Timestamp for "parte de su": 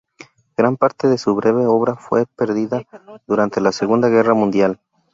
0.77-1.35